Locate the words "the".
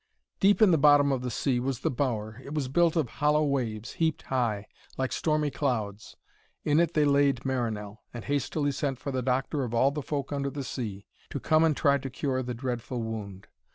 0.71-0.79, 1.21-1.29, 1.81-1.91, 9.11-9.21, 9.91-10.01, 10.49-10.63, 12.41-12.55